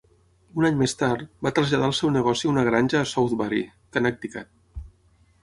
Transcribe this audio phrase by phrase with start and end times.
[0.59, 3.61] Un any més tard, va traslladar el seu negoci a una granja a Southbury,
[3.99, 4.53] Connecticut.